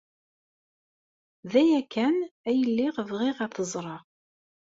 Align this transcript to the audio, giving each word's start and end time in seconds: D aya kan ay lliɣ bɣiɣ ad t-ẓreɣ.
D 1.51 1.53
aya 1.61 1.81
kan 1.93 2.17
ay 2.49 2.59
lliɣ 2.69 2.95
bɣiɣ 3.09 3.37
ad 3.45 3.51
t-ẓreɣ. 3.55 4.03